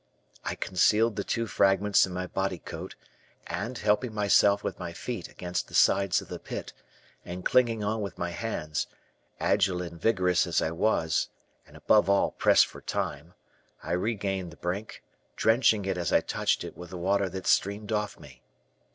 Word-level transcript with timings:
I 0.43 0.55
concealed 0.55 1.15
the 1.15 1.23
two 1.23 1.45
fragments 1.45 2.07
in 2.07 2.11
my 2.11 2.25
body 2.25 2.57
coat, 2.57 2.95
and, 3.45 3.77
helping 3.77 4.15
myself 4.15 4.63
with 4.63 4.79
my 4.79 4.93
feet 4.93 5.29
against 5.29 5.67
the 5.67 5.75
sides 5.75 6.21
of 6.21 6.27
the 6.27 6.39
pit, 6.39 6.73
and 7.23 7.45
clinging 7.45 7.83
on 7.83 8.01
with 8.01 8.17
my 8.17 8.31
hands, 8.31 8.87
agile 9.39 9.79
and 9.79 10.01
vigorous 10.01 10.47
as 10.47 10.59
I 10.59 10.71
was, 10.71 11.29
and, 11.67 11.77
above 11.77 12.09
all, 12.09 12.31
pressed 12.31 12.65
for 12.65 12.81
time, 12.81 13.35
I 13.83 13.91
regained 13.91 14.51
the 14.51 14.57
brink, 14.57 15.03
drenching 15.35 15.85
it 15.85 15.99
as 15.99 16.11
I 16.11 16.21
touched 16.21 16.63
it 16.63 16.75
with 16.75 16.89
the 16.89 16.97
water 16.97 17.29
that 17.29 17.45
streamed 17.45 17.91
off 17.91 18.19
me. 18.19 18.41